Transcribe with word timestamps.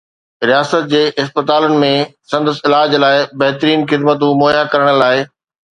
رياست 0.49 0.87
جي 0.93 1.01
اسپتالن 1.23 1.77
۾ 1.85 1.91
سندس 2.31 2.63
علاج 2.71 2.97
لاء 3.05 3.15
بهترين 3.45 3.87
خدمتون 3.95 4.37
مهيا 4.43 4.67
ڪرڻ 4.75 4.95
لاء 5.05 5.17